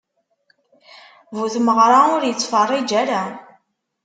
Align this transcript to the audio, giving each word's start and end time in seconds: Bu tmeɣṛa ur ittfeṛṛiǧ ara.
Bu 1.33 1.43
tmeɣṛa 1.53 1.99
ur 2.15 2.21
ittfeṛṛiǧ 2.25 2.89
ara. 3.01 3.21